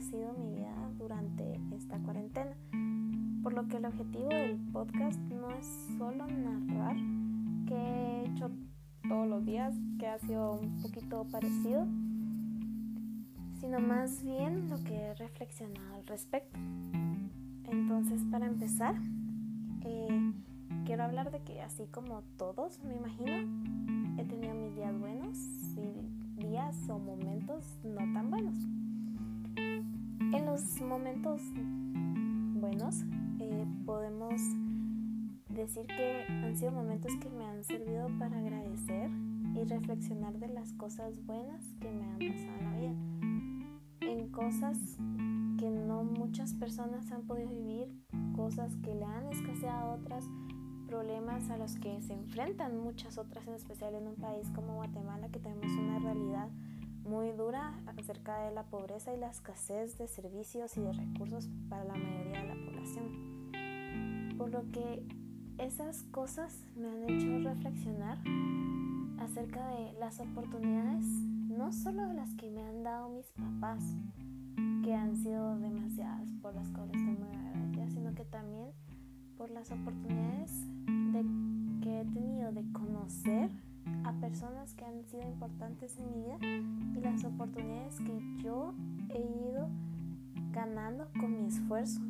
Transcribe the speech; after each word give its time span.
ha 0.00 0.02
sido 0.02 0.32
mi 0.32 0.54
vida 0.54 0.72
durante 0.98 1.60
esta 1.76 1.98
cuarentena. 1.98 2.56
Por 3.42 3.52
lo 3.52 3.68
que 3.68 3.76
el 3.76 3.84
objetivo 3.84 4.28
del 4.30 4.56
podcast 4.72 5.20
no 5.20 5.50
es 5.50 5.66
solo 5.98 6.26
narrar 6.26 6.96
que 7.66 7.74
he 7.74 8.24
hecho 8.24 8.50
todos 9.06 9.28
los 9.28 9.44
días, 9.44 9.74
que 9.98 10.06
ha 10.06 10.18
sido 10.18 10.54
un 10.54 10.80
poquito 10.80 11.26
parecido, 11.30 11.86
sino 13.60 13.78
más 13.78 14.24
bien 14.24 14.70
lo 14.70 14.82
que 14.82 14.94
he 14.94 15.14
reflexionado 15.16 15.96
al 15.96 16.06
respecto. 16.06 16.58
Entonces, 17.70 18.22
para 18.30 18.46
empezar, 18.46 18.94
eh, 19.82 20.32
quiero 20.86 21.04
hablar 21.04 21.30
de 21.30 21.42
que 21.42 21.60
así 21.60 21.88
como 21.88 22.22
todos, 22.38 22.82
me 22.84 22.94
imagino, 22.94 23.36
he 24.18 24.24
tenido 24.24 24.54
mis 24.54 24.74
días 24.74 24.98
buenos 24.98 25.36
y 25.76 26.40
días 26.40 26.88
o 26.88 26.98
momentos 26.98 27.78
no 27.84 27.98
tan 28.14 28.30
buenos. 28.30 28.56
En 30.32 30.46
los 30.46 30.80
momentos 30.80 31.42
buenos 32.60 33.02
eh, 33.40 33.66
podemos 33.84 34.40
decir 35.48 35.86
que 35.88 36.24
han 36.28 36.56
sido 36.56 36.70
momentos 36.70 37.12
que 37.20 37.28
me 37.28 37.44
han 37.44 37.64
servido 37.64 38.08
para 38.16 38.38
agradecer 38.38 39.10
y 39.56 39.64
reflexionar 39.64 40.38
de 40.38 40.46
las 40.46 40.72
cosas 40.74 41.20
buenas 41.26 41.64
que 41.80 41.90
me 41.90 42.04
han 42.04 42.18
pasado 42.18 42.58
en 42.58 42.64
la 42.64 42.76
vida. 42.78 44.12
En 44.12 44.28
cosas 44.30 44.78
que 45.58 45.68
no 45.68 46.04
muchas 46.04 46.54
personas 46.54 47.10
han 47.10 47.22
podido 47.22 47.50
vivir, 47.50 47.88
cosas 48.36 48.76
que 48.84 48.94
le 48.94 49.04
han 49.04 49.26
escaseado 49.32 49.90
a 49.90 49.94
otras, 49.94 50.24
problemas 50.86 51.50
a 51.50 51.56
los 51.56 51.74
que 51.76 52.00
se 52.02 52.14
enfrentan 52.14 52.78
muchas 52.78 53.18
otras, 53.18 53.48
en 53.48 53.54
especial 53.54 53.94
en 53.96 54.06
un 54.06 54.14
país 54.14 54.48
como 54.54 54.74
Guatemala, 54.74 55.28
que 55.28 55.40
tenemos 55.40 55.72
una 55.72 55.98
realidad 55.98 56.48
muy 57.10 57.32
dura 57.32 57.74
acerca 57.98 58.38
de 58.44 58.52
la 58.52 58.62
pobreza 58.62 59.12
y 59.12 59.18
la 59.18 59.28
escasez 59.28 59.98
de 59.98 60.06
servicios 60.06 60.76
y 60.76 60.80
de 60.80 60.92
recursos 60.92 61.50
para 61.68 61.82
la 61.82 61.94
mayoría 61.94 62.42
de 62.42 62.48
la 62.48 62.64
población. 62.64 64.36
Por 64.38 64.50
lo 64.50 64.70
que 64.70 65.04
esas 65.58 66.04
cosas 66.12 66.64
me 66.76 66.88
han 66.88 67.10
hecho 67.10 67.40
reflexionar 67.40 68.16
acerca 69.18 69.66
de 69.70 69.92
las 69.98 70.20
oportunidades, 70.20 71.04
no 71.04 71.72
solo 71.72 72.06
de 72.06 72.14
las 72.14 72.32
que 72.36 72.48
me 72.48 72.62
han 72.62 72.84
dado 72.84 73.08
mis 73.08 73.32
papás, 73.32 73.82
que 74.84 74.94
han 74.94 75.16
sido 75.16 75.58
demasiadas 75.58 76.30
por 76.40 76.54
las 76.54 76.70
cuales 76.70 76.94
estoy 76.94 77.16
muy 77.16 77.34
agradecida, 77.34 77.90
sino 77.90 78.14
que 78.14 78.24
también 78.24 78.70
por 79.36 79.50
las 79.50 79.72
oportunidades 79.72 80.52
de, 80.86 81.24
que 81.82 82.02
he 82.02 82.04
tenido 82.04 82.52
de 82.52 82.70
conocer 82.70 83.50
a 84.04 84.12
personas 84.14 84.74
que 84.74 84.84
han 84.84 85.04
sido 85.04 85.22
importantes 85.22 85.98
en 85.98 86.10
mi 86.10 86.22
vida 86.24 86.38
y 86.96 87.00
las 87.00 87.24
oportunidades 87.24 87.98
que 88.00 88.42
yo 88.42 88.74
he 89.10 89.20
ido 89.20 89.68
ganando 90.52 91.08
con 91.18 91.36
mi 91.36 91.46
esfuerzo 91.46 92.00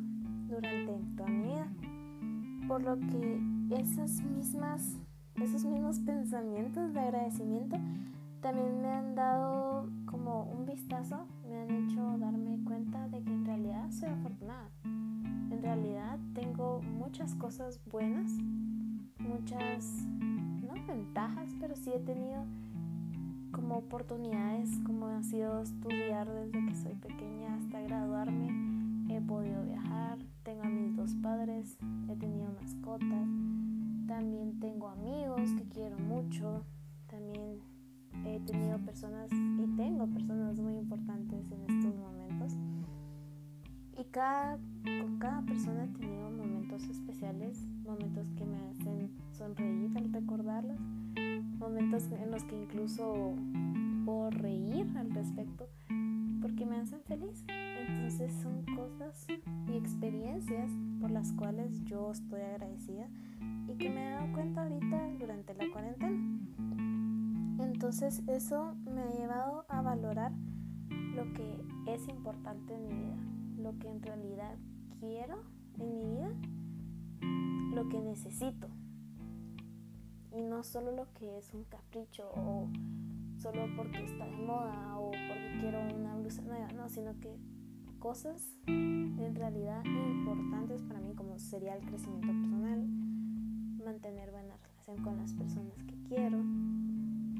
durante 0.47 0.99
toda 1.15 1.29
mi 1.29 1.43
vida. 1.43 1.67
Por 2.67 2.83
lo 2.83 2.99
que 2.99 3.41
esas 3.71 4.21
mismas, 4.21 4.97
esos 5.35 5.65
mismos 5.65 5.99
pensamientos 5.99 6.93
de 6.93 6.99
agradecimiento 6.99 7.77
también 8.41 8.81
me 8.81 8.89
han 8.89 9.15
dado 9.15 9.87
como 10.05 10.43
un 10.43 10.65
vistazo, 10.65 11.27
me 11.47 11.59
han 11.59 11.69
hecho 11.69 12.17
darme 12.17 12.57
cuenta 12.65 13.07
de 13.09 13.21
que 13.23 13.31
en 13.31 13.45
realidad 13.45 13.89
soy 13.91 14.09
afortunada. 14.09 14.69
En 14.83 15.59
realidad 15.61 16.17
tengo 16.33 16.81
muchas 16.81 17.35
cosas 17.35 17.79
buenas, 17.91 18.31
muchas, 19.19 20.07
no 20.73 20.85
ventajas, 20.87 21.49
pero 21.59 21.75
sí 21.75 21.91
he 21.93 21.99
tenido 21.99 22.45
como 23.51 23.75
oportunidades, 23.77 24.69
como 24.85 25.07
ha 25.07 25.23
sido 25.23 25.61
estudiar 25.61 26.29
desde 26.31 26.65
que 26.65 26.75
soy 26.75 26.95
pequeña 26.95 27.55
hasta 27.55 27.81
graduarme. 27.81 28.49
He 29.09 29.19
podido 29.21 29.63
viajar, 29.65 30.19
tengo 30.43 30.63
a 30.63 30.69
mis 30.69 30.95
dos 30.95 31.13
padres, 31.15 31.77
he 32.09 32.15
tenido 32.15 32.53
mascotas, 32.61 33.27
también 34.07 34.59
tengo 34.59 34.87
amigos 34.87 35.51
que 35.57 35.67
quiero 35.67 35.97
mucho, 35.97 36.63
también 37.07 37.59
he 38.25 38.39
tenido 38.39 38.77
personas 38.79 39.29
y 39.31 39.67
tengo 39.75 40.07
personas 40.07 40.57
muy 40.59 40.75
importantes 40.75 41.51
en 41.51 41.61
estos 41.61 41.95
momentos. 41.95 42.53
Y 43.97 44.05
cada, 44.05 44.57
con 44.83 45.19
cada 45.19 45.41
persona 45.41 45.83
he 45.83 45.87
tenido 45.89 46.29
momentos 46.71 46.97
especiales, 46.97 47.67
momentos 47.83 48.29
que 48.37 48.45
me 48.45 48.57
hacen 48.69 49.11
sonreír 49.33 49.91
al 49.97 50.13
recordarlos, 50.13 50.79
momentos 51.59 52.09
en 52.13 52.31
los 52.31 52.45
que 52.45 52.55
incluso 52.55 53.35
puedo 54.05 54.29
reír 54.29 54.87
al 54.95 55.11
respecto 55.11 55.67
porque 56.41 56.65
me 56.65 56.77
hacen 56.77 57.01
feliz. 57.03 57.43
Entonces 57.49 58.31
son 58.41 58.63
cosas 58.73 59.27
y 59.67 59.75
experiencias 59.75 60.71
por 61.01 61.11
las 61.11 61.33
cuales 61.33 61.83
yo 61.83 62.09
estoy 62.09 62.39
agradecida 62.39 63.09
y 63.67 63.75
que 63.75 63.89
me 63.89 64.07
he 64.07 64.11
dado 64.11 64.31
cuenta 64.31 64.63
ahorita 64.63 65.09
durante 65.19 65.53
la 65.53 65.69
cuarentena. 65.73 66.39
Entonces 67.59 68.23
eso 68.27 68.75
me 68.85 69.01
ha 69.01 69.09
llevado 69.09 69.65
a 69.67 69.81
valorar 69.81 70.31
lo 70.89 71.33
que 71.33 71.65
es 71.87 72.07
importante 72.07 72.75
en 72.75 72.87
mi 72.87 72.93
vida, 72.93 73.17
lo 73.57 73.77
que 73.77 73.89
en 73.89 74.01
realidad 74.01 74.55
quiero 75.01 75.43
en 75.79 75.97
mi 75.97 76.05
vida, 76.05 76.31
lo 77.71 77.87
que 77.89 77.99
necesito. 77.99 78.67
Y 80.33 80.41
no 80.41 80.63
solo 80.63 80.91
lo 80.91 81.11
que 81.13 81.37
es 81.37 81.53
un 81.53 81.63
capricho 81.65 82.29
o 82.35 82.69
solo 83.37 83.65
porque 83.75 84.03
está 84.03 84.25
de 84.25 84.37
moda 84.37 84.97
o 84.97 85.11
porque 85.11 85.57
quiero 85.59 85.79
una 85.95 86.15
blusa 86.15 86.41
nueva, 86.43 86.67
no, 86.73 86.89
sino 86.89 87.19
que 87.19 87.37
cosas 87.99 88.57
en 88.67 89.35
realidad 89.35 89.83
importantes 89.85 90.81
para 90.83 90.99
mí 90.99 91.13
como 91.15 91.37
sería 91.37 91.75
el 91.75 91.85
crecimiento 91.85 92.27
personal, 92.27 92.87
mantener 93.83 94.31
buena 94.31 94.55
relación 94.57 95.03
con 95.03 95.17
las 95.17 95.33
personas 95.33 95.83
que 95.83 95.95
quiero, 96.07 96.37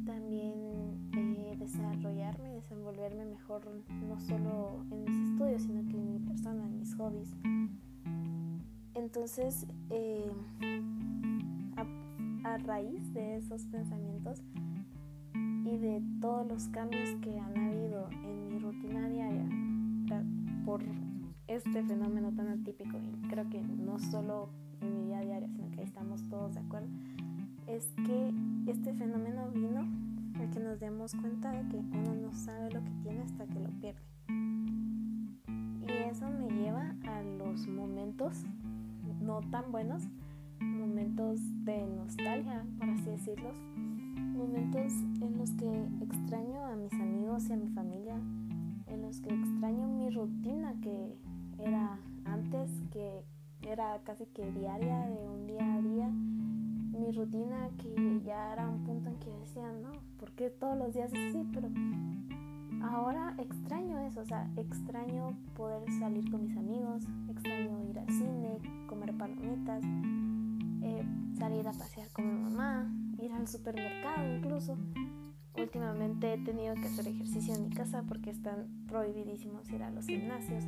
también 0.06 1.12
eh, 1.14 1.56
desarrollarme 1.58 2.52
desenvolverme 2.62 3.25
mejor 3.25 3.62
no 4.08 4.20
solo 4.20 4.86
en 4.91 5.03
mis 5.03 5.31
estudios, 5.31 5.64
sino 5.64 5.84
que 5.90 5.97
en 5.97 6.14
mi 6.14 6.20
persona, 6.20 6.66
en 6.66 6.78
mis 6.78 6.96
hobbies. 6.96 7.36
Entonces, 8.94 9.66
eh, 9.90 10.31
a, 11.75 12.53
a 12.53 12.57
raíz 12.57 13.13
de 13.13 13.38
esos 13.38 13.66
pensamientos 13.66 14.41
y 15.34 15.78
de 15.78 16.02
todos 16.19 16.47
los 16.47 16.68
cambios 16.69 17.09
que 17.22 17.40
han 17.40 17.57
habido 17.57 18.09
en 18.09 18.47
mi 18.47 18.59
rutina 18.59 19.07
diaria 19.07 19.47
por 20.66 20.81
este 21.47 21.84
fenómeno 21.84 22.31
tan 22.34 22.47
atípico, 22.47 22.97
y 22.97 23.28
creo 23.28 23.50
que 23.50 23.62
no 23.62 24.00
solo 24.00 24.50
en 24.81 24.94
mi 24.94 25.06
vida 25.06 25.22
diaria, 25.22 25.47
sino 25.50 25.69
que 25.72 25.79
ahí 25.79 25.85
estamos 25.85 26.28
todos 26.29 26.53
de 26.53 26.59
acuerdo, 26.62 26.88
es 27.68 27.94
que 28.06 28.34
este 28.68 28.94
fenómeno 28.94 29.50
vino 29.53 29.81
a 30.35 30.50
que 30.50 30.59
nos 30.59 30.79
demos 30.79 31.13
cuenta 31.16 31.52
de 31.52 31.68
que 31.69 31.78
uno 31.78 32.16
no 32.16 32.34
sabe 32.34 32.72
lo 32.72 32.84
que 32.84 32.91
tiene 33.03 33.22
hasta 33.22 33.46
que 33.47 33.59
lo 33.59 33.69
pierde. 33.79 34.02
Y 35.81 35.91
eso 36.09 36.29
me 36.29 36.50
lleva 36.50 36.96
a 37.08 37.22
los 37.22 37.68
momentos 37.68 38.44
no 39.22 39.42
tan 39.52 39.72
buenos, 39.72 40.04
momentos 40.59 41.40
de 41.64 41.86
nostalgia, 41.88 42.66
por 42.78 42.90
así 42.90 43.06
decirlos, 43.06 43.56
momentos 44.36 44.92
en 45.22 45.38
los 45.38 45.52
que 45.52 46.04
extraño 46.04 46.66
a 46.66 46.76
mis 46.76 46.94
amigos 46.94 47.50
y 47.50 47.54
a 47.54 47.58
mi 47.58 47.70
familia, 47.70 48.16
en 48.88 49.02
los 49.02 49.20
que 49.22 49.30
extraño 49.34 49.88
mi 49.88 50.09
rutina 50.09 50.74
que 50.82 51.16
era 51.59 52.00
antes, 52.26 52.70
que 52.91 53.23
era 53.62 54.00
casi 54.03 54.26
que 54.28 54.52
diaria, 54.52 55.08
de 55.08 55.29
un 55.29 55.47
día 55.47 55.74
a 55.74 55.82
día. 55.82 56.08
Mi 56.08 57.12
rutina 57.12 57.70
que 57.78 58.22
ya 58.24 58.53
era 58.53 58.67
un 58.67 58.84
punto 58.84 59.09
en 59.09 59.16
que 59.17 59.29
decía, 59.29 59.72
no, 59.72 59.91
¿por 60.20 60.32
qué 60.32 60.50
todos 60.50 60.78
los 60.78 60.94
días 60.94 61.12
así? 61.12 61.47
Pero 61.53 61.70
ahora 62.83 63.35
extraño 63.37 63.99
eso, 63.99 64.22
o 64.22 64.25
sea, 64.25 64.49
extraño 64.57 65.37
poder 65.55 65.81
salir 65.99 66.29
con 66.31 66.43
mis 66.43 66.57
amigos, 66.57 67.03
extraño 67.29 67.83
ir 67.89 67.99
al 67.99 68.09
cine, 68.09 68.59
comer 68.87 69.16
palomitas, 69.17 69.83
eh, 70.81 71.05
salir 71.37 71.67
a 71.67 71.72
pasear 71.72 72.09
con 72.11 72.28
mi 72.28 72.49
mamá, 72.49 72.91
ir 73.19 73.31
al 73.31 73.47
supermercado 73.47 74.35
incluso. 74.35 74.78
Últimamente 75.57 76.33
he 76.33 76.37
tenido 76.37 76.75
que 76.75 76.85
hacer 76.85 77.07
ejercicio 77.07 77.53
en 77.53 77.63
mi 77.63 77.69
casa 77.69 78.03
porque 78.07 78.29
están 78.29 78.85
prohibidísimos 78.87 79.69
ir 79.69 79.83
a 79.83 79.91
los 79.91 80.05
gimnasios. 80.05 80.63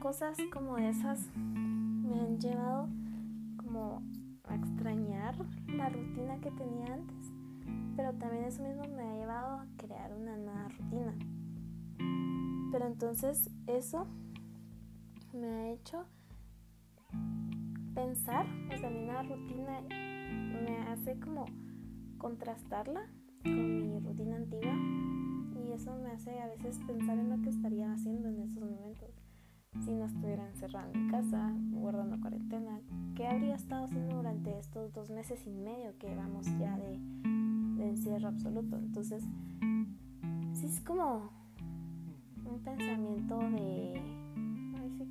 Cosas 0.00 0.36
como 0.52 0.78
esas 0.78 1.28
me 1.36 2.18
han 2.18 2.40
llevado 2.40 2.88
como 3.56 4.02
a 4.48 4.54
extrañar 4.56 5.36
la 5.68 5.90
rutina 5.90 6.40
que 6.40 6.50
tenía 6.50 6.94
antes, 6.94 7.32
pero 7.96 8.12
también 8.14 8.44
eso 8.44 8.62
mismo 8.62 8.84
me 8.88 9.02
ha 9.02 9.14
llevado 9.14 9.60
a 9.60 9.66
crear 9.76 10.12
una 10.12 10.36
nueva 10.36 10.68
rutina. 10.68 11.14
Pero 12.72 12.86
entonces 12.86 13.50
eso 13.66 14.06
me 15.32 15.46
ha 15.46 15.70
hecho 15.70 16.04
pensar, 17.94 18.46
o 18.72 18.78
sea, 18.78 18.90
mi 18.90 19.02
nueva 19.02 19.22
rutina 19.22 19.80
me 19.88 20.78
hace 20.88 21.18
como 21.18 21.46
contrastarla 22.18 23.08
con 23.42 23.90
mi 23.90 23.98
rutina 24.00 24.36
antigua 24.36 24.74
y 25.64 25.72
eso 25.72 25.96
me 25.96 26.10
hace 26.10 26.38
a 26.40 26.46
veces 26.46 26.78
pensar 26.86 27.18
en 27.18 27.30
lo 27.30 27.42
que 27.42 27.50
estaría 27.50 27.92
haciendo 27.92 28.28
en 28.28 28.40
esos 28.40 28.60
si 29.84 29.94
no 29.94 30.04
estuviera 30.04 30.46
encerrada 30.46 30.90
en 30.92 31.06
mi 31.06 31.10
casa, 31.10 31.54
guardando 31.70 32.20
cuarentena, 32.20 32.80
¿qué 33.14 33.26
habría 33.26 33.54
estado 33.54 33.84
haciendo 33.84 34.16
durante 34.16 34.58
estos 34.58 34.92
dos 34.92 35.10
meses 35.10 35.46
y 35.46 35.50
medio 35.50 35.96
que 35.98 36.14
vamos 36.14 36.46
ya 36.58 36.76
de, 36.76 37.00
de 37.80 37.88
encierro 37.90 38.28
absoluto? 38.28 38.76
Entonces, 38.76 39.24
sí 40.52 40.66
es 40.66 40.80
como 40.80 41.30
un 42.44 42.60
pensamiento 42.60 43.38
de, 43.38 44.00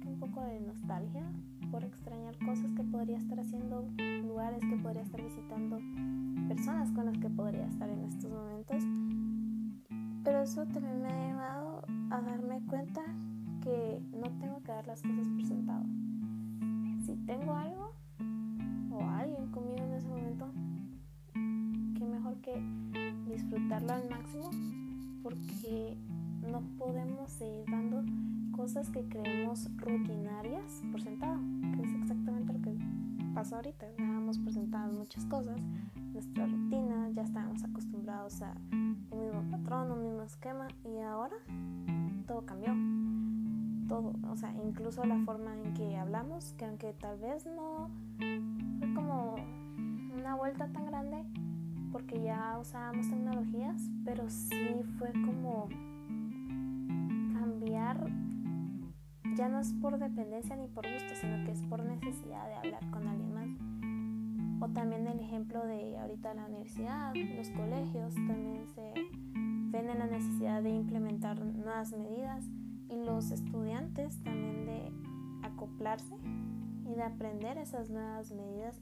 un 0.06 0.19
poco 0.19 0.44
de 0.44 0.60
nostalgia 0.62 1.24
por 1.71 1.83
extrañar 1.83 2.38
cosas 2.39 2.71
que 2.74 2.83
podría 2.83 3.18
estar 3.18 3.39
haciendo, 3.39 3.88
lugares 4.24 4.62
que 4.62 4.77
podría 4.77 5.04
estar 5.04 5.21
visitando, 5.21 5.80
personas 6.48 6.92
con 6.92 7.06
las 7.06 7.18
que 7.18 7.30
podría 7.30 7.66
estar 7.66 7.89
en 7.89 8.04
estos 8.06 8.31
momentos. 8.31 8.83
Pero 10.24 10.42
eso 10.42 10.66
también 10.66 11.01
me 11.01 11.07
ha 11.10 11.27
llevado 11.27 11.83
a 12.12 12.21
darme 12.21 12.62
cuenta 12.68 13.01
que 13.62 14.01
no 14.13 14.30
tengo 14.39 14.62
que 14.62 14.71
dar 14.71 14.88
las 14.88 15.01
cosas 15.01 15.27
por 15.27 15.45
sentado. 15.45 15.86
Si 17.06 17.16
tengo 17.25 17.54
algo 17.54 17.94
o 18.92 19.01
alguien 19.01 19.48
conmigo 19.51 19.83
en 19.83 19.94
ese 19.94 20.07
momento, 20.07 20.51
que 22.42 22.62
disfrutarlo 23.28 23.94
al 23.94 24.10
máximo 24.10 24.50
porque 25.24 25.98
no 26.50 26.62
podemos 26.78 27.30
seguir 27.30 27.66
dando 27.70 28.04
cosas 28.56 28.90
que 28.90 29.04
creemos 29.08 29.70
rutinarias 29.78 30.82
por 30.92 31.02
sentado, 31.02 31.40
que 31.76 31.84
es 31.84 31.94
exactamente 32.02 32.54
lo 32.54 32.62
que 32.62 32.76
pasa 33.34 33.58
ahorita. 33.58 33.86
Dábamos 33.98 34.38
por 34.40 34.52
sentadas 34.54 34.92
muchas 34.92 35.26
cosas, 35.26 35.60
nuestra 36.14 36.46
rutina, 36.46 37.10
ya 37.12 37.24
estábamos 37.24 37.64
acostumbrados 37.64 38.42
a 38.42 38.54
un 38.72 39.08
mismo 39.12 39.44
patrón, 39.50 39.92
un 39.92 40.04
mismo 40.04 40.24
esquema 40.24 40.68
y 40.84 41.00
ahora 41.00 41.36
todo 42.28 42.46
cambió. 42.46 42.74
Todo, 43.88 44.14
o 44.30 44.36
sea, 44.36 44.54
incluso 44.64 45.04
la 45.04 45.18
forma 45.26 45.56
en 45.56 45.74
que 45.74 45.98
hablamos, 45.98 46.54
que 46.58 46.66
aunque 46.66 46.94
tal 46.94 47.18
vez 47.18 47.46
no 47.46 47.90
fue 48.78 48.94
como 48.94 49.36
una 50.16 50.36
vuelta 50.36 50.68
tan 50.68 50.86
grande, 50.86 51.26
porque 51.92 52.22
ya 52.22 52.58
usábamos 52.60 53.10
tecnologías, 53.10 53.82
pero 54.06 54.30
sí 54.30 54.82
fue 54.98 55.12
como 55.12 55.68
cambiar, 57.34 58.10
ya 59.36 59.50
no 59.50 59.60
es 59.60 59.74
por 59.74 59.98
dependencia 59.98 60.56
ni 60.56 60.68
por 60.68 60.86
gusto, 60.92 61.16
sino 61.16 61.44
que 61.46 61.52
es 61.52 61.62
por 61.64 61.84
necesidad 61.84 62.48
de 62.48 62.56
hablar 62.56 62.90
con 62.92 63.08
alguien 63.08 63.34
más. 63.34 63.50
O 64.62 64.72
también 64.74 65.08
el 65.08 65.20
ejemplo 65.20 65.66
de 65.66 65.98
ahorita 65.98 66.34
la 66.34 66.46
universidad, 66.46 67.14
los 67.16 67.50
colegios 67.52 68.14
también 68.16 68.68
se 68.76 68.94
ven 69.72 69.90
en 69.90 70.00
la 70.00 70.08
necesidad 70.08 70.62
de 70.62 70.72
implementar 70.72 71.40
nuevas 71.40 71.94
medidas 71.94 72.46
y 72.90 72.96
los 73.06 73.32
estudiantes 73.32 74.22
también 74.24 74.66
de 74.66 74.92
acoplarse 75.44 76.16
y 76.86 76.96
de 76.96 77.04
aprender 77.04 77.58
esas 77.58 77.90
nuevas 77.90 78.32
medidas 78.32 78.82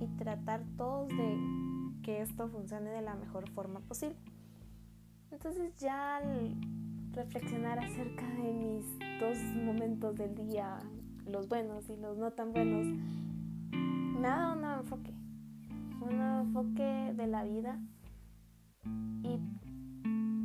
y 0.00 0.06
tratar 0.16 0.64
todos 0.76 1.08
de 1.08 1.71
que 2.02 2.20
esto 2.20 2.48
funcione 2.48 2.90
de 2.90 3.02
la 3.02 3.14
mejor 3.14 3.48
forma 3.50 3.80
posible. 3.80 4.16
Entonces 5.30 5.74
ya 5.80 6.16
al 6.16 6.54
reflexionar 7.12 7.78
acerca 7.78 8.26
de 8.28 8.52
mis 8.52 8.84
dos 9.20 9.38
momentos 9.64 10.16
del 10.16 10.34
día, 10.34 10.78
los 11.26 11.48
buenos 11.48 11.88
y 11.88 11.96
los 11.96 12.18
no 12.18 12.32
tan 12.32 12.52
buenos, 12.52 12.86
me 13.72 14.28
ha 14.28 14.36
dado 14.36 14.52
un 14.54 14.60
nuevo 14.60 14.80
enfoque, 14.80 15.14
un 16.00 16.16
nuevo 16.16 16.40
enfoque 16.40 17.14
de 17.16 17.26
la 17.26 17.44
vida 17.44 17.80
y 19.22 19.38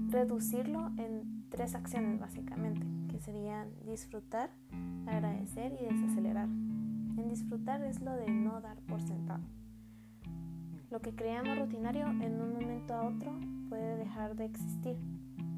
reducirlo 0.09 0.91
en 0.97 1.47
tres 1.49 1.75
acciones 1.75 2.19
básicamente, 2.19 2.85
que 3.11 3.19
serían 3.19 3.69
disfrutar, 3.85 4.51
agradecer 5.07 5.73
y 5.73 5.85
desacelerar. 5.85 6.47
En 6.47 7.29
disfrutar 7.29 7.83
es 7.83 8.01
lo 8.01 8.13
de 8.13 8.29
no 8.29 8.61
dar 8.61 8.77
por 8.81 9.01
sentado. 9.01 9.43
Lo 10.89 11.01
que 11.01 11.13
creamos 11.13 11.59
rutinario 11.59 12.07
en 12.07 12.39
un 12.39 12.53
momento 12.53 12.93
a 12.93 13.07
otro 13.07 13.37
puede 13.67 13.97
dejar 13.97 14.37
de 14.37 14.45
existir, 14.45 14.95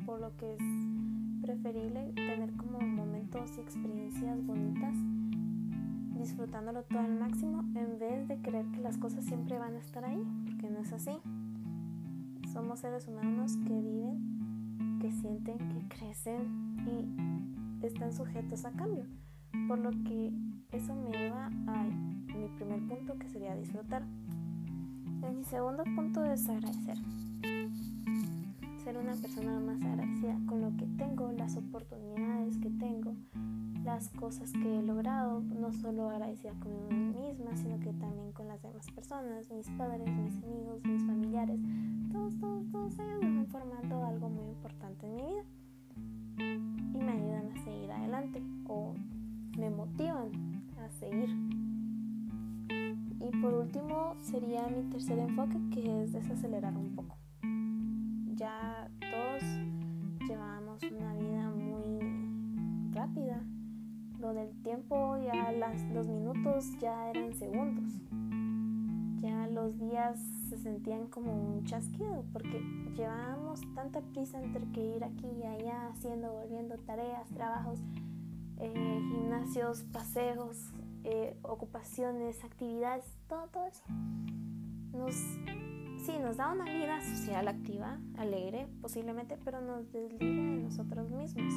por 0.03 0.19
lo 0.19 0.35
que 0.37 0.55
es 0.55 0.61
preferible 1.43 2.11
tener 2.15 2.51
como 2.53 2.79
momentos 2.79 3.55
y 3.55 3.61
experiencias 3.61 4.43
bonitas, 4.43 4.95
disfrutándolo 6.17 6.81
todo 6.81 7.01
al 7.01 7.19
máximo 7.19 7.59
en 7.75 7.99
vez 7.99 8.27
de 8.27 8.41
creer 8.41 8.65
que 8.71 8.81
las 8.81 8.97
cosas 8.97 9.23
siempre 9.23 9.59
van 9.59 9.75
a 9.75 9.79
estar 9.79 10.03
ahí, 10.03 10.19
porque 10.45 10.71
no 10.71 10.79
es 10.79 10.91
así. 10.93 11.15
Somos 12.51 12.79
seres 12.79 13.07
humanos 13.07 13.55
que 13.67 13.79
viven, 13.81 14.97
que 14.99 15.11
sienten, 15.11 15.59
que 15.59 15.95
crecen 15.95 16.75
y 16.87 17.85
están 17.85 18.13
sujetos 18.13 18.65
a 18.65 18.71
cambio, 18.71 19.05
por 19.67 19.77
lo 19.77 19.91
que 19.91 20.33
eso 20.71 20.95
me 20.95 21.11
lleva 21.11 21.51
a 21.67 21.83
mi 21.83 22.47
primer 22.55 22.81
punto 22.87 23.15
que 23.19 23.29
sería 23.29 23.55
disfrutar. 23.55 24.03
En 25.21 25.37
mi 25.37 25.43
segundo 25.43 25.83
punto 25.95 26.23
es 26.23 26.47
agradecer. 26.49 26.97
Ser 28.83 28.97
una 28.97 29.13
persona 29.15 29.59
más 29.59 29.81
agradecida 29.81 30.37
con 30.47 30.61
lo 30.61 30.75
que 30.77 30.85
tengo, 30.97 31.31
las 31.33 31.57
oportunidades 31.57 32.57
que 32.57 32.69
tengo, 32.69 33.13
las 33.83 34.09
cosas 34.09 34.51
que 34.51 34.79
he 34.79 34.81
logrado, 34.81 35.41
no 35.41 35.71
solo 35.73 36.09
agradecida 36.09 36.53
conmigo 36.59 37.19
misma, 37.19 37.55
sino 37.55 37.79
que 37.79 37.91
también 37.93 38.31
con 38.31 38.47
las 38.47 38.61
demás 38.61 38.89
personas, 38.91 39.51
mis 39.51 39.69
padres, 39.71 40.07
mis 40.07 40.43
amigos, 40.43 40.83
mis 40.83 41.03
familiares, 41.05 41.59
todos, 42.11 42.39
todos, 42.39 42.71
todos 42.71 42.99
ellos 42.99 43.21
me 43.21 43.39
han 43.39 43.47
formado 43.47 44.05
algo 44.05 44.29
muy 44.29 44.47
importante 44.47 45.05
en 45.05 45.15
mi 45.15 45.23
vida 45.23 45.43
y 46.93 47.03
me 47.03 47.11
ayudan 47.11 47.51
a 47.51 47.63
seguir 47.63 47.91
adelante 47.91 48.41
o 48.67 48.93
me 49.57 49.69
motivan 49.69 50.29
a 50.79 50.89
seguir 50.99 51.29
por 53.41 53.53
último 53.53 54.15
sería 54.21 54.67
mi 54.67 54.89
tercer 54.89 55.17
enfoque 55.17 55.57
que 55.71 56.03
es 56.03 56.11
desacelerar 56.11 56.75
un 56.75 56.95
poco. 56.95 57.17
Ya 58.35 58.89
todos 58.99 59.43
llevamos 60.27 60.83
una 60.83 61.13
vida 61.15 61.49
muy 61.51 62.91
rápida, 62.91 63.41
donde 64.19 64.43
el 64.43 64.61
tiempo 64.61 65.17
ya 65.17 65.51
las, 65.51 65.81
los 65.91 66.07
minutos 66.07 66.77
ya 66.79 67.09
eran 67.09 67.33
segundos. 67.33 68.01
Ya 69.21 69.47
los 69.47 69.77
días 69.77 70.19
se 70.49 70.57
sentían 70.57 71.07
como 71.07 71.33
un 71.33 71.65
chasquido 71.65 72.23
porque 72.33 72.61
llevábamos 72.95 73.61
tanta 73.73 74.01
prisa 74.01 74.41
entre 74.41 74.65
que 74.71 74.95
ir 74.95 75.03
aquí 75.03 75.27
y 75.27 75.43
allá 75.43 75.87
haciendo, 75.87 76.31
volviendo 76.31 76.77
tareas, 76.79 77.29
trabajos, 77.29 77.81
eh, 78.59 79.01
gimnasios, 79.09 79.83
paseos, 79.91 80.73
eh, 81.03 81.37
ocupaciones, 81.43 82.43
actividades, 82.43 83.05
todo, 83.27 83.47
todo 83.47 83.65
eso. 83.65 83.83
Nos, 84.93 85.15
sí, 86.05 86.17
nos 86.21 86.37
da 86.37 86.51
una 86.51 86.65
vida 86.65 86.99
social 87.01 87.47
activa, 87.47 87.99
alegre 88.17 88.67
posiblemente, 88.81 89.37
pero 89.43 89.61
nos 89.61 89.91
desliga 89.91 90.25
de 90.25 90.63
nosotros 90.63 91.09
mismos. 91.09 91.53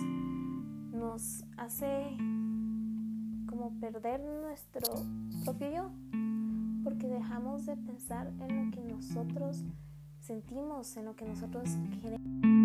Nos 0.93 1.45
hace 1.57 2.17
como 3.47 3.79
perder 3.81 4.21
nuestro 4.21 4.89
propio 5.45 5.71
yo, 5.71 5.91
porque 6.85 7.09
dejamos 7.09 7.67
de 7.67 7.77
pensar 7.77 8.33
en 8.41 8.67
lo 8.67 8.71
que 8.71 8.83
nosotros 8.83 9.63
sentimos, 10.21 10.97
en 10.97 11.07
lo 11.07 11.17
que 11.17 11.25
nosotros 11.25 11.69
queremos. 12.01 12.62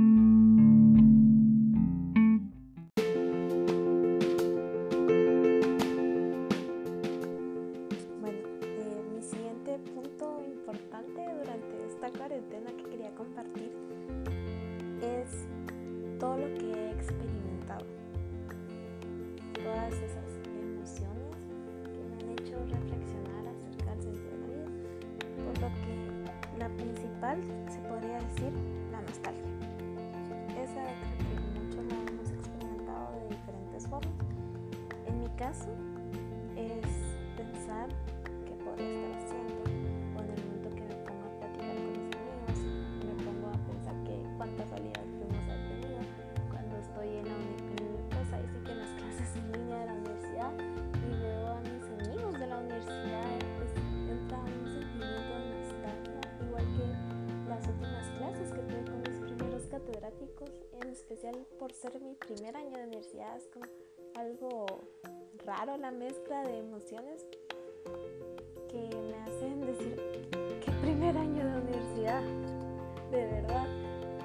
Se 27.35 27.86
especial 61.17 61.47
por 61.57 61.73
ser 61.73 61.99
mi 61.99 62.13
primer 62.13 62.55
año 62.55 62.77
de 62.77 62.83
universidad, 62.83 63.37
es 63.37 63.47
como 63.47 63.65
algo 64.15 64.65
raro 65.45 65.75
la 65.77 65.89
mezcla 65.91 66.43
de 66.43 66.59
emociones 66.59 67.25
que 68.69 68.89
me 68.95 69.15
hacen 69.15 69.61
decir 69.61 69.95
que 70.63 70.71
primer 70.81 71.17
año 71.17 71.43
de 71.43 71.61
universidad, 71.61 72.21
de 73.09 73.25
verdad. 73.25 73.65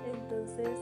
Entonces, 0.04 0.78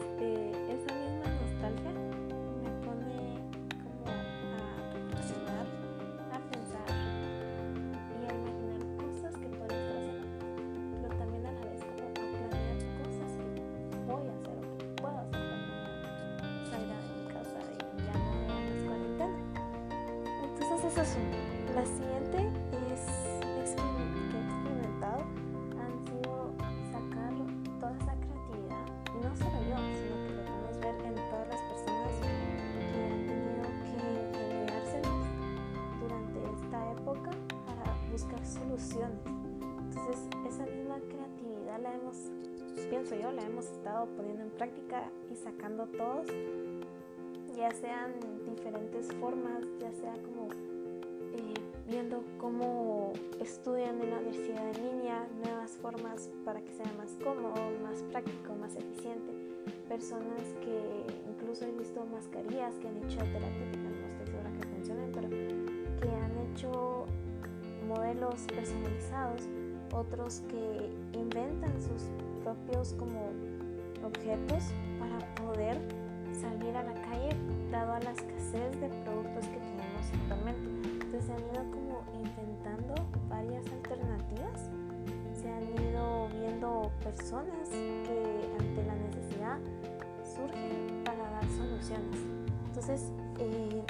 Es. 20.90 21.16
La 21.76 21.87
siguiente 21.87 22.38
es 22.92 23.00
que 23.40 23.47
he 23.47 23.62
experimentado 23.62 25.23
han 25.78 25.94
sido 26.04 26.50
sacar 26.90 27.32
toda 27.78 27.92
esa 27.97 28.14
creatividad, 28.18 28.87
no 29.23 29.37
solo 29.37 29.59
yo, 29.70 29.76
sino 29.94 30.14
que 30.26 30.32
lo 30.35 30.42
podemos 30.44 30.80
ver 30.80 30.94
en 31.06 31.14
todas 31.14 31.49
las 31.49 31.62
personas 31.62 32.12
que 32.20 33.00
han 33.06 33.23
tenido 33.25 33.62
que 33.87 33.94
ingeniárselas 34.35 35.26
durante 36.00 36.38
esta 36.59 36.92
época 36.92 37.30
para 37.66 37.97
buscar 38.11 38.44
soluciones. 38.44 39.20
Entonces, 39.25 40.18
esa 40.49 40.66
misma 40.66 40.99
creatividad 41.09 41.80
la 41.80 41.94
hemos, 41.94 42.16
pienso 42.90 43.14
yo, 43.14 43.30
la 43.30 43.42
hemos 43.42 43.66
estado 43.66 44.06
poniendo 44.16 44.42
en 44.42 44.50
práctica 44.50 45.04
y 45.30 45.37
sacando 45.37 45.87
todos, 45.87 46.26
ya 47.56 47.70
sean 47.73 48.14
diferentes 48.44 49.12
formas, 49.20 49.64
ya 49.80 49.92
sea 49.92 50.14
como 50.23 50.39
viendo 51.90 52.23
cómo 52.38 53.12
estudian 53.40 54.00
en 54.00 54.11
la 54.11 54.18
universidad 54.18 54.64
en 54.76 54.92
línea, 54.92 55.28
nuevas 55.42 55.73
formas 55.73 56.30
para 56.44 56.61
que 56.61 56.73
sea 56.73 56.87
más 56.97 57.16
cómodo, 57.23 57.56
más 57.82 58.02
práctico, 58.04 58.54
más 58.54 58.76
eficiente. 58.76 59.32
Personas 59.88 60.42
que 60.62 61.04
incluso 61.28 61.66
he 61.66 61.73
visto 61.73 62.06
mascarillas 62.06 62.76
que 62.76 62.87
han 62.87 62.97
hecho 62.99 63.18
terapéuticas, 63.18 63.90
no 63.90 64.06
estoy 64.06 64.26
segura 64.26 64.52
que 64.52 64.66
funcionen, 64.68 65.12
pero 65.12 65.28
que 65.28 66.09
han 66.09 66.52
hecho 66.52 67.06
modelos 67.88 68.40
personalizados, 68.54 69.49
otros 69.92 70.42
que 70.49 71.18
inventan 71.18 71.73
sus 71.82 72.04
propios 72.44 72.94
como 72.94 73.30
objetos 74.04 74.62
para 75.00 75.18
poder 75.35 75.76
salir 76.40 76.76
a 76.76 76.85
la 76.85 76.94
calle 76.94 77.30
dado 77.73 77.94
a 77.94 78.00
la 78.00 78.12
escasez 78.12 78.80
de 78.80 78.88
productos 79.04 79.44
que 79.49 79.59
tenemos 79.59 80.06
actualmente. 80.23 80.79
Entonces 81.21 81.27
se 81.27 81.33
han 81.33 81.55
ido 81.55 81.71
como 81.71 82.05
inventando 82.19 82.95
varias 83.29 83.65
alternativas, 83.73 84.71
se 85.35 85.50
han 85.50 85.62
ido 85.91 86.29
viendo 86.29 86.91
personas 87.03 87.69
que 87.69 88.57
ante 88.59 88.85
la 88.85 88.95
necesidad 88.95 89.59
surgen 90.25 91.03
para 91.05 91.31
dar 91.31 91.45
soluciones. 91.49 92.17
Entonces 92.69 93.12
eh, 93.39 93.83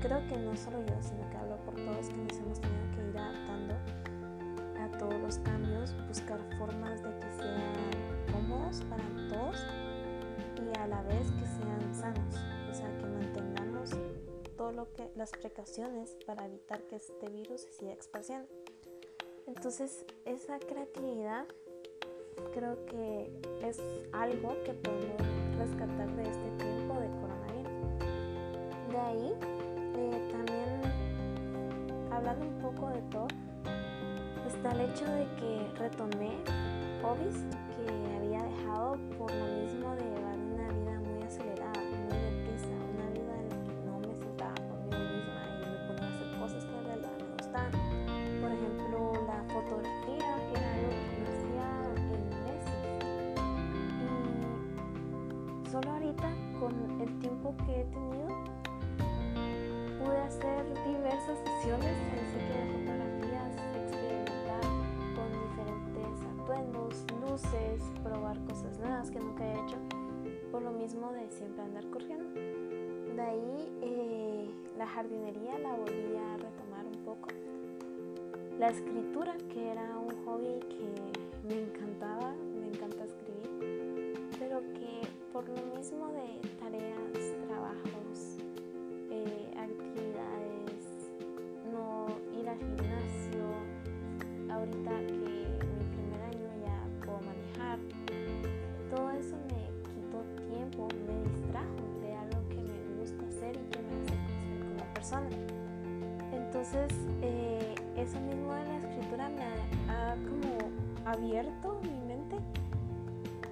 creo 0.00 0.24
que 0.28 0.36
no 0.36 0.54
solo 0.56 0.78
yo, 0.86 0.94
sino 1.00 1.28
que 1.30 1.36
hablo 1.36 1.56
por 1.64 1.74
todos 1.74 2.08
que 2.10 2.16
nos 2.16 2.38
hemos 2.38 2.60
tenido 2.60 2.90
que 2.94 3.08
ir 3.10 3.18
adaptando 3.18 3.74
a 4.80 4.98
todos 4.98 5.20
los 5.20 5.38
cambios, 5.38 5.96
buscar 6.06 6.38
formas 6.58 7.02
de 7.02 7.10
que 7.18 7.32
sean 7.42 8.32
cómodos 8.32 8.82
para 8.82 9.04
todos 9.28 9.56
y 10.56 10.78
a 10.78 10.86
la 10.86 11.02
vez 11.02 11.30
que 11.32 11.46
sean 11.46 11.94
sanos, 11.94 12.36
lo 14.72 14.92
que 14.92 15.10
las 15.16 15.30
precauciones 15.30 16.16
para 16.26 16.46
evitar 16.46 16.82
que 16.82 16.96
este 16.96 17.28
virus 17.28 17.62
se 17.62 17.72
siga 17.72 17.92
esparciendo. 17.92 18.48
Entonces, 19.46 20.04
esa 20.24 20.58
creatividad 20.58 21.46
creo 22.52 22.84
que 22.86 23.30
es 23.62 23.80
algo 24.12 24.54
que 24.64 24.74
podemos 24.74 25.22
rescatar 25.58 26.14
de 26.16 26.22
este 26.22 26.50
tiempo 26.58 26.94
de 27.00 27.08
coronavirus. 27.20 27.72
De 28.90 28.98
ahí, 28.98 29.34
eh, 29.96 30.28
también 30.30 32.12
hablando 32.12 32.46
un 32.46 32.58
poco 32.60 32.90
de 32.90 33.02
todo, 33.10 33.28
está 34.46 34.72
el 34.72 34.90
hecho 34.90 35.04
de 35.04 35.24
que 35.36 35.68
retomé 35.78 36.36
hobbies 37.02 37.36
que 37.76 38.16
había 38.16 38.42
dejado 38.42 38.98
por 39.18 39.32
lo 39.32 39.44
mismo 39.62 39.94
de 39.94 40.02
llevar 40.02 40.38
diversas 61.18 61.38
sesiones 61.38 61.96
sitio 62.30 62.54
de 62.54 62.66
fotografías, 62.72 63.56
experimentar 63.74 64.62
con 65.16 65.32
diferentes 65.32 66.26
atuendos, 66.38 67.04
luces, 67.20 67.82
probar 68.04 68.38
cosas 68.44 68.78
nuevas 68.78 69.10
que 69.10 69.18
nunca 69.18 69.44
he 69.44 69.52
hecho, 69.54 69.76
por 70.52 70.62
lo 70.62 70.70
mismo 70.70 71.12
de 71.12 71.28
siempre 71.30 71.62
andar 71.62 71.84
corriendo. 71.90 72.28
De 73.16 73.20
ahí 73.20 73.78
eh, 73.82 74.50
la 74.76 74.86
jardinería 74.86 75.58
la 75.58 75.74
volví 75.74 76.16
a 76.16 76.36
retomar 76.36 76.86
un 76.86 77.04
poco. 77.04 77.28
La 78.60 78.68
escritura, 78.68 79.36
que 79.52 79.72
era 79.72 79.98
un 79.98 80.24
hobby 80.24 80.60
que 80.68 81.48
me 81.48 81.62
encantaba, 81.62 82.32
me 82.60 82.68
encanta 82.68 83.04
escribir, 83.04 84.30
pero 84.38 84.60
que 84.74 85.00
por 85.32 85.48
lo 85.48 85.76
mismo 85.76 86.06
de 86.12 86.48
tareas, 86.60 87.07
gimnasio, 92.58 93.46
ahorita 94.50 94.90
que 95.06 95.14
mi 95.14 95.84
primer 95.94 96.20
año 96.22 96.48
ya 96.64 97.04
puedo 97.04 97.20
manejar, 97.20 97.78
todo 98.90 99.10
eso 99.10 99.36
me 99.48 99.68
quitó 99.94 100.22
tiempo, 100.48 100.88
me 101.06 101.30
distrajo 101.30 101.82
de 102.00 102.14
algo 102.14 102.48
que 102.48 102.56
me 102.56 103.00
gusta 103.00 103.26
hacer 103.26 103.56
y 103.56 103.64
que 103.70 103.80
me 103.82 103.92
hace 104.00 104.16
crecer 104.26 104.58
como 104.76 104.94
persona. 104.94 105.28
Entonces, 106.32 106.90
eh, 107.22 107.74
eso 107.96 108.20
mismo 108.20 108.54
de 108.54 108.64
la 108.64 108.76
escritura 108.78 109.28
me 109.28 109.42
ha, 109.42 110.12
ha 110.12 110.14
como 110.16 110.58
abierto 111.04 111.80
mi 111.82 112.00
mente 112.06 112.36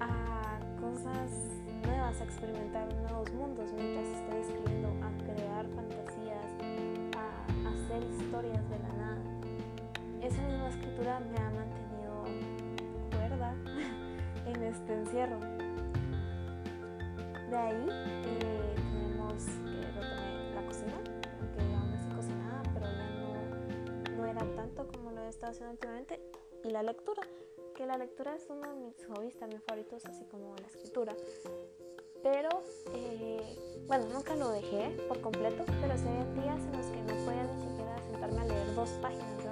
a 0.00 0.58
cosas 0.80 1.30
nuevas, 1.86 2.20
a 2.20 2.24
experimentar 2.24 2.92
nuevos 2.94 3.32
mundos 3.32 3.72
mientras 3.74 4.06
estoy 4.08 4.40
escribiendo, 4.40 4.88
a 5.04 5.10
crear 5.24 5.66
fantasías, 5.74 6.15
hacer 7.96 8.10
historias 8.10 8.70
de 8.70 8.78
la 8.78 8.92
nada. 8.92 9.18
Esa 10.22 10.42
misma 10.42 10.68
escritura 10.68 11.20
me 11.20 11.38
ha 11.38 11.50
mantenido 11.50 12.24
cuerda 13.10 13.54
en 14.46 14.62
este 14.62 14.92
encierro. 14.92 15.38
De 17.50 17.56
ahí 17.56 17.88
eh, 17.90 18.74
tenemos 18.74 19.44
que 19.44 19.82
retomé 19.92 20.54
la 20.54 20.66
cocina, 20.66 20.94
aunque 21.40 21.60
aún 21.62 21.94
así 21.94 22.08
cocinaba, 22.08 22.62
pero 22.74 22.86
ya 22.86 24.10
no, 24.10 24.16
no 24.16 24.26
era 24.26 24.56
tanto 24.56 24.88
como 24.88 25.12
lo 25.12 25.22
he 25.22 25.28
estado 25.28 25.52
haciendo 25.52 25.72
últimamente. 25.72 26.20
Y 26.64 26.70
la 26.70 26.82
lectura, 26.82 27.22
que 27.74 27.86
la 27.86 27.96
lectura 27.96 28.34
es 28.34 28.46
uno 28.50 28.68
de 28.68 28.76
mis 28.76 29.06
hobbies 29.06 29.38
también 29.38 29.62
favoritos, 29.62 30.04
así 30.06 30.24
como 30.24 30.54
la 30.56 30.66
escritura. 30.66 31.14
Pero, 32.22 32.48
eh, 32.92 33.56
bueno, 33.86 34.06
nunca 34.12 34.34
lo 34.34 34.50
dejé 34.50 34.90
por 35.06 35.20
completo, 35.20 35.64
pero 35.80 35.96
se 35.96 36.08
había 36.08 36.42
días 36.42 36.60
en 36.60 36.76
los 36.76 36.86
que 36.86 37.00
no 37.02 37.24
podía 37.24 37.46
sentarme 38.26 38.40
a 38.40 38.44
leer 38.44 38.74
dos 38.74 38.90
páginas 39.00 39.45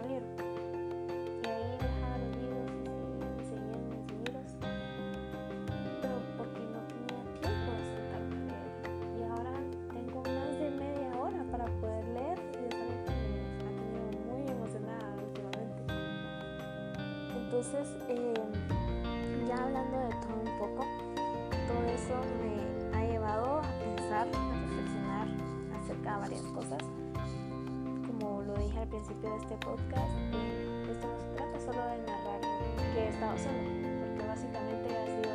estado 33.32 33.56
porque 34.00 34.26
básicamente 34.26 34.96
ha 34.96 35.06
sido 35.06 35.32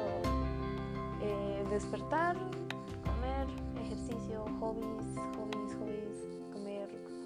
eh, 1.21 1.65
despertar, 1.69 2.37
comer, 3.03 3.47
ejercicio, 3.83 4.45
hobbies, 4.59 5.15
hobbies, 5.35 5.73
hobbies, 5.79 6.29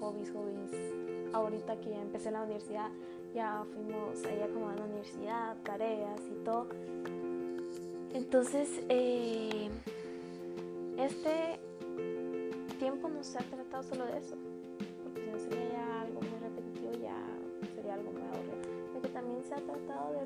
hobbies, 0.00 0.32
hobbies. 0.32 1.34
Ahorita 1.34 1.76
que 1.80 1.90
ya 1.90 2.00
empecé 2.00 2.30
la 2.30 2.42
universidad, 2.42 2.90
ya 3.34 3.64
fuimos 3.74 4.24
ahí 4.24 4.40
acomodando 4.40 4.82
la 4.82 4.86
universidad, 4.86 5.56
tareas 5.64 6.20
y 6.30 6.44
todo. 6.44 6.68
Entonces, 8.12 8.68
eh, 8.88 9.68
este 10.98 11.58
tiempo 12.78 13.08
no 13.08 13.24
se 13.24 13.38
ha 13.38 13.42
tratado 13.42 13.82
solo 13.82 14.06
de 14.06 14.18
eso, 14.18 14.36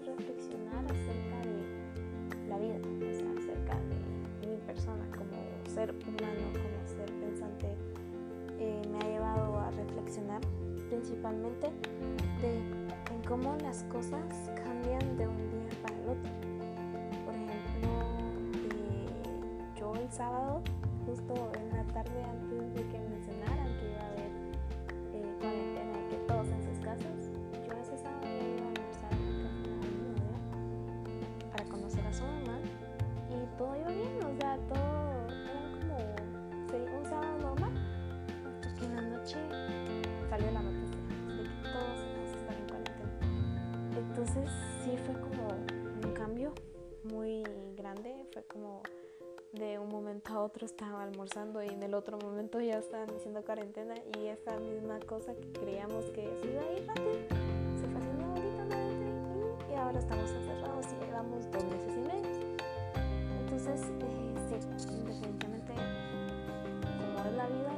reflexionar 0.04 0.84
acerca 0.84 1.38
de 1.42 2.48
la 2.48 2.58
vida, 2.58 2.76
o 2.76 3.12
sea, 3.12 3.30
acerca 3.38 3.78
de 4.40 4.48
mi 4.48 4.56
persona 4.66 5.04
como 5.16 5.38
ser 5.72 5.90
humano, 5.90 6.52
como 6.52 6.86
ser 6.86 7.12
pensante, 7.20 7.74
eh, 8.58 8.82
me 8.90 8.98
ha 8.98 9.08
llevado 9.08 9.58
a 9.58 9.70
reflexionar 9.70 10.40
principalmente 10.88 11.70
de 12.40 12.58
en 12.58 13.22
cómo 13.26 13.56
las 13.62 13.84
cosas 13.84 14.50
cambian 14.64 15.16
de 15.16 15.28
un 15.28 15.36
día 15.36 15.82
para 15.82 15.94
el 15.96 16.08
otro. 16.08 16.30
Por 17.24 17.34
ejemplo, 17.34 17.88
eh, 18.70 19.78
yo 19.78 19.94
el 19.94 20.10
sábado 20.10 20.62
justo 21.06 21.52
en 21.58 21.76
la 21.76 21.84
tarde 21.92 22.22
antes 22.24 22.74
de 22.74 22.82
que 22.88 23.00
mencionaran 23.00 23.17
Sí 44.84 44.96
fue 45.04 45.14
como 45.20 45.48
un 46.04 46.12
cambio 46.14 46.52
muy 47.04 47.42
grande, 47.76 48.26
fue 48.32 48.44
como 48.44 48.82
de 49.52 49.78
un 49.78 49.88
momento 49.88 50.32
a 50.34 50.40
otro 50.40 50.66
estaba 50.66 51.02
almorzando 51.02 51.62
y 51.62 51.68
en 51.68 51.82
el 51.82 51.94
otro 51.94 52.18
momento 52.18 52.60
ya 52.60 52.78
estaban 52.78 53.08
diciendo 53.08 53.42
cuarentena 53.42 53.94
y 54.18 54.26
esa 54.26 54.58
misma 54.58 55.00
cosa 55.00 55.34
que 55.34 55.52
creíamos 55.52 56.04
que 56.06 56.22
se 56.42 56.50
iba 56.50 56.62
a 56.62 56.72
ir 56.72 56.86
rápido 56.86 57.12
se 57.80 57.86
fue 57.88 58.00
haciendo 58.00 58.26
bonita 58.26 58.76
y 59.70 59.74
ahora 59.74 59.98
estamos 59.98 60.30
encerrados 60.30 60.86
y 60.92 61.04
llevamos 61.06 61.50
dos 61.50 61.64
meses 61.64 61.96
y 61.96 62.00
medio. 62.00 62.56
Entonces, 63.40 63.90
eh, 64.00 64.34
sí, 64.76 65.02
definitivamente 65.06 65.72
como 65.72 67.24
es 67.24 67.34
la 67.34 67.46
vida, 67.46 67.77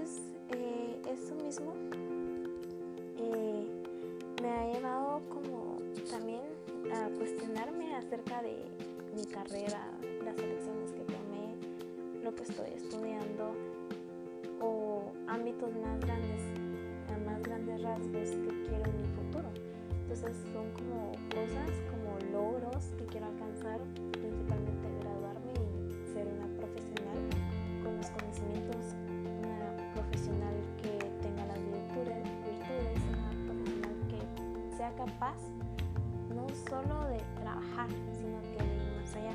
Entonces, 0.00 0.22
eh, 0.48 1.02
eso 1.12 1.34
mismo 1.34 1.74
eh, 3.18 3.66
me 4.40 4.48
ha 4.48 4.72
llevado 4.72 5.20
como 5.28 5.76
también 6.10 6.40
a 6.90 7.10
cuestionarme 7.18 7.94
acerca 7.96 8.40
de 8.40 8.64
mi 9.14 9.26
carrera, 9.26 9.90
las 10.24 10.38
elecciones 10.38 10.92
que 10.92 11.00
tomé, 11.00 12.22
lo 12.22 12.34
que 12.34 12.44
estoy 12.44 12.70
estudiando 12.76 13.52
o 14.62 15.12
ámbitos 15.26 15.70
más 15.76 16.00
grandes, 16.00 16.40
a 17.12 17.18
más 17.30 17.42
grandes 17.42 17.82
rasgos 17.82 18.30
que 18.30 18.68
quiero 18.68 18.84
en 18.86 19.02
mi 19.02 19.08
futuro. 19.16 19.50
Entonces 20.04 20.34
son 20.50 20.70
como 20.72 21.12
cosas 21.28 21.70
logros 22.32 22.86
que 22.96 23.04
quiero 23.04 23.26
alcanzar, 23.26 23.80
profesional 30.10 30.54
que 30.82 30.98
tenga 31.22 31.46
las 31.46 31.58
virtudes, 31.58 32.24
virtudes 32.44 32.98
una 33.08 33.30
profesional 33.46 33.94
que 34.08 34.76
sea 34.76 34.90
capaz 34.96 35.36
no 36.34 36.48
solo 36.68 37.06
de 37.08 37.20
trabajar, 37.40 37.88
sino 38.12 38.40
que 38.42 38.64
de 38.64 38.76
ir 38.76 38.96
más 39.00 39.14
allá. 39.16 39.34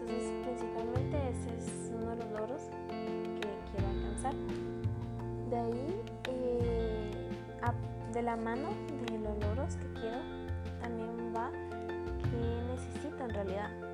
Entonces, 0.00 0.32
principalmente 0.44 1.16
ese 1.30 1.56
es 1.56 1.92
uno 1.94 2.10
de 2.10 2.16
los 2.16 2.30
logros 2.32 2.62
que 2.90 3.58
quiero 3.70 3.88
alcanzar. 3.88 4.34
De 5.50 5.56
ahí, 5.56 6.00
eh, 6.28 7.30
de 8.12 8.22
la 8.22 8.36
mano 8.36 8.68
de 9.06 9.18
los 9.18 9.38
logros 9.38 9.76
que 9.76 10.00
quiero, 10.00 10.18
también 10.80 11.34
va 11.34 11.50
necesito 12.70 13.24
en 13.24 13.30
realidad. 13.30 13.93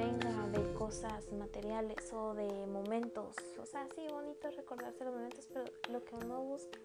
Venga 0.00 0.48
de 0.48 0.72
cosas 0.72 1.30
materiales 1.32 2.10
o 2.12 2.32
de 2.32 2.66
momentos. 2.66 3.36
O 3.60 3.66
sea, 3.66 3.86
sí, 3.94 4.06
bonito 4.10 4.50
recordarse 4.50 5.04
los 5.04 5.14
momentos, 5.14 5.46
pero 5.52 5.66
lo 5.92 6.02
que 6.02 6.14
uno 6.14 6.40
busca 6.42 6.78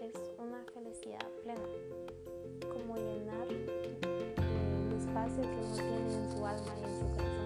es 0.00 0.14
una 0.38 0.64
felicidad 0.72 1.28
plena. 1.42 1.68
Como 2.72 2.94
llenar 2.96 3.48
el 3.48 4.92
espacio 4.96 5.42
que 5.42 5.48
uno 5.48 5.74
tiene 5.74 6.14
en 6.14 6.32
su 6.32 6.46
alma 6.46 6.72
y 6.80 6.84
en 6.84 6.98
su 7.00 7.16
corazón 7.16 7.43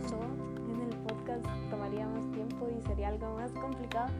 fondo 0.00 0.44
en 0.70 0.80
el 0.80 0.96
podcast 1.06 1.44
tomaría 1.70 2.06
más 2.06 2.30
tiempo 2.32 2.68
y 2.68 2.80
sería 2.82 3.08
algo 3.08 3.34
más 3.34 3.50
complicado. 3.52 4.10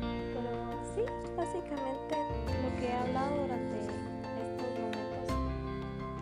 Pero 0.00 0.50
sí, 0.94 1.02
básicamente 1.36 2.16
lo 2.62 2.80
que 2.80 2.86
he 2.88 2.92
hablado 2.92 3.42
durante 3.42 3.78
estos 3.80 4.70
momentos 4.80 5.34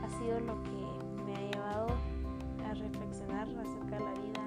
ha 0.02 0.18
sido 0.18 0.40
lo 0.40 0.62
que 0.62 1.24
me 1.24 1.36
ha 1.36 1.50
llevado 1.50 1.86
a 2.68 2.74
reflexionar 2.74 3.48
acerca 3.48 3.98
de 3.98 4.04
la 4.04 4.12
vida, 4.12 4.42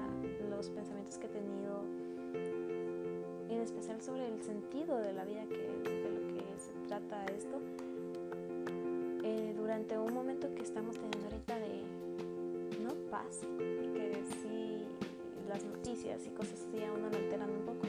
los 0.50 0.70
pensamientos 0.70 1.18
que 1.18 1.26
he 1.26 1.30
tenido 1.30 1.84
especial 3.64 4.00
sobre 4.02 4.28
el 4.28 4.42
sentido 4.42 4.98
de 4.98 5.12
la 5.12 5.24
vida, 5.24 5.44
que 5.48 5.56
de 5.56 6.10
lo 6.10 6.20
que 6.34 6.44
se 6.58 6.72
trata 6.86 7.24
esto, 7.26 7.60
eh, 9.24 9.54
durante 9.56 9.98
un 9.98 10.12
momento 10.12 10.54
que 10.54 10.62
estamos 10.62 10.96
teniendo 10.96 11.26
ahorita 11.26 11.56
de 11.58 11.82
paz, 13.14 13.46
porque 13.56 14.24
sí 14.42 14.84
las 15.48 15.62
noticias 15.62 16.26
y 16.26 16.30
cosas 16.30 16.54
así 16.66 16.82
a 16.82 16.90
uno 16.90 17.08
lo 17.08 17.16
alteran 17.16 17.48
un 17.48 17.64
poco, 17.64 17.86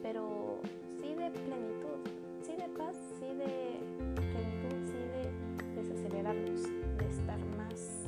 pero 0.00 0.60
sí 1.00 1.08
de 1.08 1.28
plenitud, 1.32 1.98
sí 2.40 2.52
de 2.54 2.68
paz, 2.78 2.96
sí 3.18 3.34
de 3.34 3.80
plenitud, 4.14 4.76
sí 4.86 5.00
de 5.14 5.82
desacelerarnos, 5.82 6.62
de 6.62 7.08
estar 7.10 7.38
más 7.58 8.04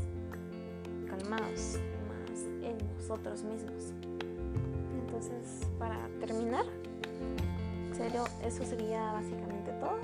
calmados, 1.09 1.81
más 2.07 2.45
en 2.63 2.79
nosotros 2.97 3.43
mismos. 3.43 3.93
Entonces, 5.01 5.67
para 5.81 6.07
terminar, 6.21 6.65
serio, 7.93 8.23
eso 8.45 8.65
sería 8.65 9.11
básicamente 9.11 9.73
todo 9.81 9.99